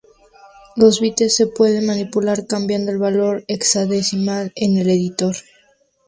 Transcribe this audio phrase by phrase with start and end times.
[0.75, 5.35] Los bytes se pueden manipular cambiando el valor hexadecimal en el editor.